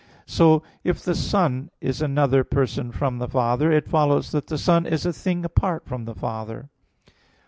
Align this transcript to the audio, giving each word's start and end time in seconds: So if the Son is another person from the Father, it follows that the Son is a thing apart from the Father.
So 0.25 0.63
if 0.83 1.03
the 1.03 1.13
Son 1.13 1.69
is 1.79 2.01
another 2.01 2.43
person 2.43 2.91
from 2.91 3.19
the 3.19 3.27
Father, 3.27 3.71
it 3.71 3.87
follows 3.87 4.31
that 4.31 4.47
the 4.47 4.57
Son 4.57 4.87
is 4.87 5.05
a 5.05 5.13
thing 5.13 5.45
apart 5.45 5.85
from 5.85 6.05
the 6.05 6.15
Father. 6.15 6.71